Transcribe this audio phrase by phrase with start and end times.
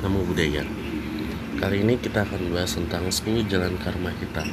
[0.00, 0.64] Namo Buddhaya.
[1.60, 4.48] Kali ini kita akan bahas tentang 10 jalan karma hitam.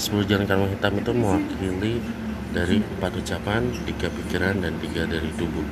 [0.00, 2.00] 10 jalan karma hitam itu mewakili
[2.56, 5.68] dari 4 ucapan, 3 pikiran, dan 3 dari tubuh.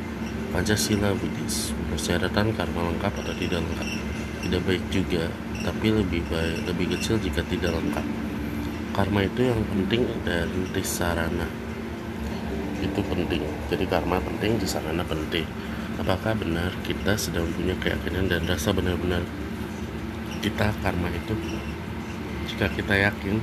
[0.53, 1.73] Pancasila Buddhis.
[1.89, 3.89] Persyaratan karma lengkap atau tidak lengkap.
[4.45, 5.25] Tidak baik juga,
[5.65, 8.05] tapi lebih baik lebih kecil jika tidak lengkap.
[8.93, 11.49] Karma itu yang penting dari tisarana.
[12.85, 13.41] Itu penting.
[13.73, 15.49] Jadi karma penting di sana penting
[15.99, 19.23] apakah benar kita sedang punya keyakinan dan rasa benar-benar
[20.43, 21.35] kita karma itu
[22.51, 23.39] jika kita yakin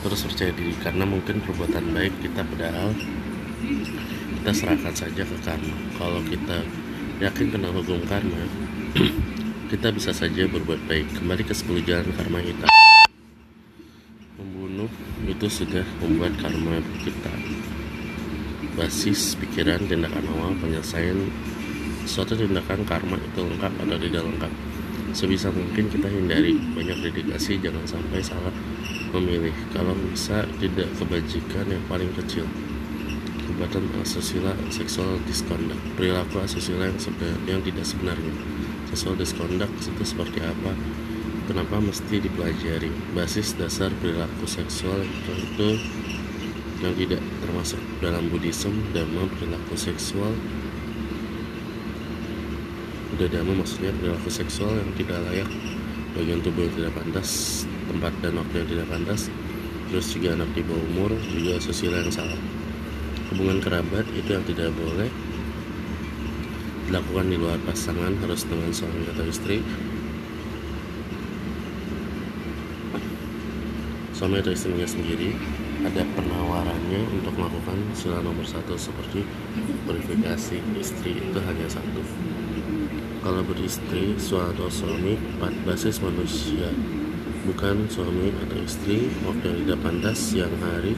[0.00, 0.74] terus percaya diri?
[0.80, 2.90] Karena mungkin perbuatan baik kita padahal
[4.40, 5.76] kita serahkan saja ke karma.
[5.94, 6.64] Kalau kita
[7.22, 8.42] yakin kena hukum karma
[9.70, 11.20] kita bisa saja berbuat baik.
[11.22, 12.66] Kembali ke 10 jalan karma kita.
[14.40, 14.90] Membunuh
[15.28, 17.59] itu sudah membuat karma kita
[18.80, 21.28] basis pikiran tindakan awal penyelesaian
[22.08, 24.52] suatu tindakan karma itu lengkap atau tidak lengkap.
[25.12, 28.54] Sebisa mungkin kita hindari banyak dedikasi jangan sampai salah
[29.12, 29.52] memilih.
[29.76, 32.48] Kalau bisa tidak kebajikan yang paling kecil.
[33.44, 35.82] Perbuatan asusila seksual disconduct.
[36.00, 36.96] Perilaku asusila yang,
[37.44, 38.32] yang tidak sebenarnya.
[38.88, 40.72] Seksual disconduct itu seperti apa?
[41.52, 42.88] Kenapa mesti dipelajari?
[43.12, 45.68] Basis dasar perilaku seksual itu
[46.80, 50.32] yang tidak termasuk dalam Buddhism dhamma perilaku seksual.
[53.16, 55.48] Udah dhamma maksudnya perilaku seksual yang tidak layak
[56.16, 59.20] bagian tubuh yang tidak pantas tempat dan waktu yang tidak pantas
[59.90, 62.40] terus juga anak di bawah umur juga sosial yang salah.
[63.30, 65.10] Hubungan kerabat itu yang tidak boleh
[66.88, 69.60] dilakukan di luar pasangan harus dengan suami atau istri.
[74.16, 79.24] Suami atau istrinya sendiri ada penawarannya untuk melakukan sila nomor satu seperti
[79.88, 82.04] verifikasi istri itu hanya satu.
[83.20, 85.16] Kalau beristri suatu suami
[85.64, 86.72] basis manusia.
[87.40, 90.92] Bukan suami atau istri waktu yang tidak pantas siang hari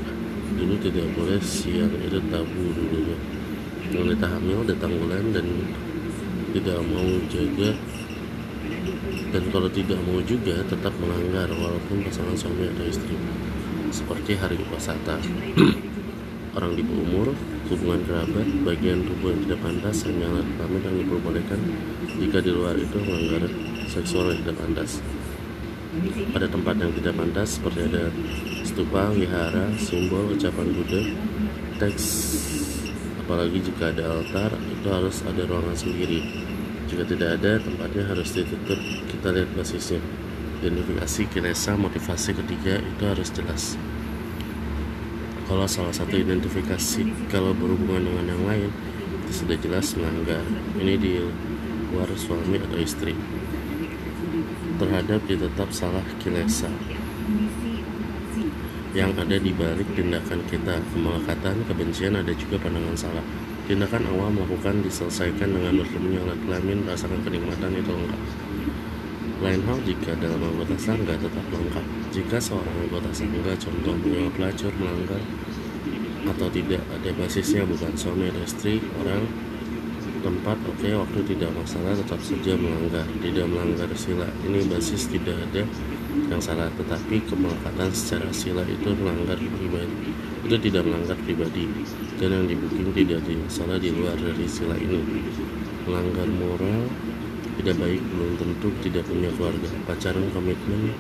[0.59, 3.19] dulu tidak boleh siang itu tabu dulunya.
[3.95, 5.47] Wanita hamil datang bulan dan
[6.51, 7.71] tidak mau jaga.
[9.33, 13.15] Dan kalau tidak mau juga tetap melanggar walaupun pasangan suami atau istri
[13.93, 15.21] seperti hari pasata.
[16.57, 17.33] Orang di umur
[17.69, 21.61] hubungan kerabat bagian tubuh yang tidak pantas hanya alat kelamin yang diperbolehkan
[22.21, 23.49] jika di luar itu melanggar
[23.89, 24.91] seksual yang tidak pantas.
[26.33, 28.05] Pada tempat yang tidak pantas seperti ada
[28.65, 31.03] stupa, wihara, simbol, ucapan Buddha,
[31.77, 32.05] teks
[33.25, 36.21] apalagi jika ada altar itu harus ada ruangan sendiri.
[36.89, 38.77] Jika tidak ada tempatnya harus ditutup.
[39.09, 40.01] Kita lihat basisnya
[40.63, 43.75] identifikasi kilesa motivasi ketiga itu harus jelas.
[45.51, 48.71] Kalau salah satu identifikasi kalau berhubungan dengan yang lain
[49.27, 50.47] itu sudah jelas melanggar.
[50.79, 51.19] Ini di
[51.91, 53.19] luar suami atau istri.
[54.79, 56.71] Terhadap ditetap salah kilesa
[58.93, 63.27] yang ada di balik tindakan kita kemelekatan kebencian ada juga pandangan salah.
[63.67, 68.52] Tindakan awal melakukan diselesaikan dengan bertemunya alat kelamin rasakan kenikmatan itu lengkap
[69.43, 71.87] lain hal jika dalam anggota sangga tetap lengkap.
[72.15, 75.23] Jika seorang anggota sangga contohnya pelacur melanggar
[76.23, 79.27] atau tidak ada basisnya bukan suami atau istri orang
[80.23, 83.03] tempat oke okay, waktu tidak masalah tetap saja melanggar.
[83.19, 84.31] Tidak melanggar sila.
[84.47, 85.67] Ini basis tidak ada
[86.31, 90.15] yang salah tetapi kemelekatan secara sila itu melanggar pribadi.
[90.47, 91.67] Itu tidak melanggar pribadi.
[92.23, 95.03] Dan yang dibikin tidak ada salah di luar dari sila ini.
[95.83, 96.87] Melanggar moral
[97.63, 99.71] tidak baik belum tentu tidak punya keluarga.
[99.87, 100.99] Pacaran komitmen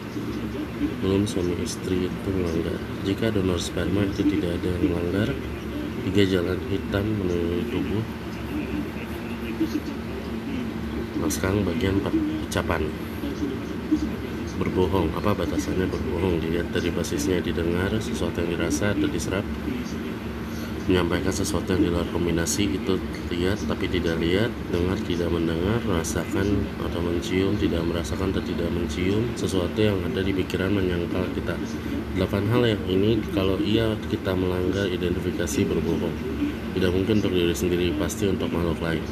[1.02, 2.78] belum suami istri itu melanggar.
[3.02, 5.28] Jika donor sperma itu tidak ada yang melanggar
[6.06, 8.04] tiga jalan hitam menuju tubuh.
[11.18, 11.98] Nah sekarang bagian
[12.46, 12.86] ucapan
[14.62, 15.10] berbohong.
[15.18, 16.38] Apa batasannya berbohong?
[16.38, 19.42] Dilihat dari basisnya didengar sesuatu yang dirasa atau diserap
[20.90, 22.98] menyampaikan sesuatu yang di luar kombinasi itu
[23.30, 29.22] lihat tapi tidak lihat dengar tidak mendengar merasakan atau mencium tidak merasakan atau tidak mencium
[29.38, 31.54] sesuatu yang ada di pikiran menyangkal kita.
[32.18, 36.16] Delapan hal yang ini kalau iya kita melanggar identifikasi berbohong.
[36.72, 39.04] Tidak mungkin untuk diri sendiri pasti untuk makhluk lain.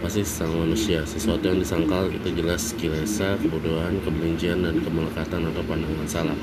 [0.00, 1.04] Pasti sang manusia.
[1.04, 6.38] Sesuatu yang disangkal itu jelas kilesa kebodohan kebencian dan kemelekatan atau pandangan salah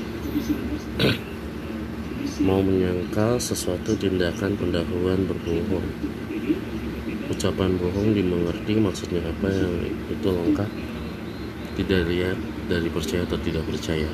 [2.38, 5.86] mau menyangkal sesuatu tindakan pendahuluan berbohong.
[7.28, 9.74] Ucapan bohong dimengerti maksudnya apa yang
[10.12, 10.70] itu lengkap
[11.78, 12.38] tidak lihat
[12.68, 14.10] dari percaya atau tidak percaya.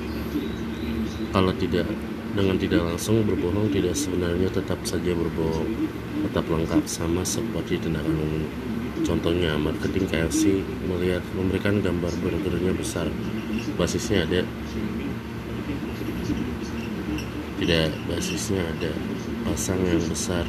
[1.35, 1.87] Kalau tidak
[2.35, 5.71] dengan tidak langsung berbohong tidak sebenarnya tetap saja berbohong
[6.27, 8.45] tetap lengkap sama seperti tindakan umum.
[9.05, 13.11] Contohnya marketing KFC melihat memberikan gambar burgernya besar
[13.75, 14.43] basisnya ada
[17.65, 18.93] tidak basisnya ada
[19.49, 20.45] pasang yang besar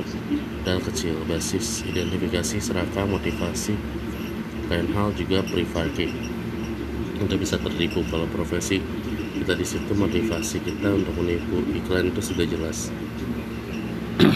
[0.68, 1.16] dan kecil.
[1.32, 3.72] Basis identifikasi seraka motivasi
[4.68, 6.12] lain hal juga privasi
[7.16, 8.04] untuk bisa tertipu.
[8.12, 8.84] Kalau profesi
[9.40, 11.64] kita di situ motivasi kita untuk menipu.
[11.72, 12.92] Iklan itu sudah jelas.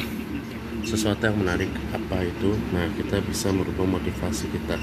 [0.89, 2.55] Sesuatu yang menarik apa itu?
[2.71, 4.79] Nah kita bisa merubah motivasi kita.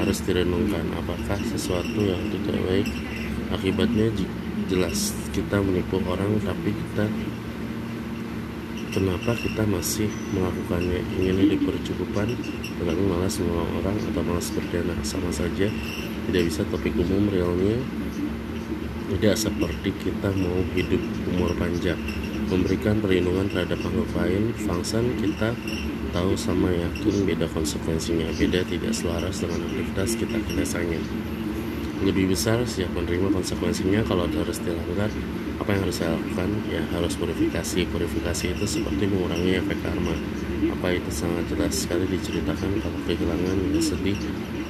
[0.00, 2.88] Harus direnungkan apakah sesuatu yang tidak baik
[3.52, 4.08] akibatnya
[4.64, 7.04] jelas kita menipu orang tapi kita
[8.94, 11.02] kenapa kita masih melakukannya?
[11.18, 12.32] Ingin hidup bercukupan
[12.78, 15.66] tetapi malas menolong orang atau malas berdana sama saja.
[16.30, 17.82] Tidak bisa topik umum realnya.
[19.04, 21.02] Tidak seperti kita mau hidup
[21.34, 21.98] umur panjang.
[22.48, 25.52] Memberikan perlindungan terhadap makhluk lain fungsi kita
[26.14, 28.30] tahu sama yakin beda konsekuensinya.
[28.38, 31.00] Beda tidak selaras dengan aktivitas kita biasanya
[32.04, 35.08] lebih besar siap menerima konsekuensinya kalau harus dilanggar
[35.56, 36.50] apa yang harus saya lakukan?
[36.68, 40.12] Ya harus purifikasi purifikasi itu seperti mengurangi efek karma.
[40.76, 44.18] Apa itu sangat jelas sekali diceritakan kalau kehilangan ya sedih.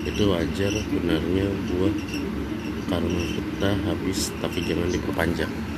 [0.07, 1.95] Itu wajar benarnya buah
[2.87, 5.74] karma kita habis tapi jangan diperpanjang